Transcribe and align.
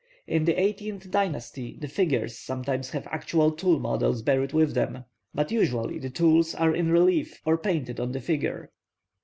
In 0.25 0.45
the 0.45 0.59
eighteenth 0.59 1.11
dynasty 1.11 1.77
the 1.79 1.87
figures 1.87 2.35
sometimes 2.35 2.89
have 2.89 3.05
actual 3.11 3.51
tool 3.51 3.79
models 3.79 4.23
buried 4.23 4.51
with 4.51 4.73
them; 4.73 5.05
but 5.31 5.51
usually 5.51 5.99
the 5.99 6.09
tools 6.09 6.55
are 6.55 6.73
in 6.73 6.89
relief 6.89 7.39
or 7.45 7.55
painted 7.55 7.99
on 7.99 8.11
the 8.11 8.19
figure. 8.19 8.71